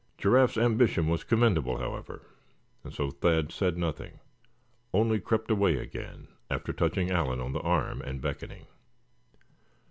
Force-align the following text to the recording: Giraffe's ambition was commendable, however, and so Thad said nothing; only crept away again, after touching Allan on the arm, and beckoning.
Giraffe's 0.17 0.57
ambition 0.57 1.07
was 1.07 1.23
commendable, 1.23 1.77
however, 1.77 2.23
and 2.83 2.91
so 2.91 3.11
Thad 3.11 3.51
said 3.51 3.77
nothing; 3.77 4.19
only 4.95 5.19
crept 5.19 5.51
away 5.51 5.77
again, 5.77 6.27
after 6.49 6.73
touching 6.73 7.11
Allan 7.11 7.39
on 7.39 7.51
the 7.53 7.59
arm, 7.61 8.01
and 8.01 8.19
beckoning. 8.19 8.65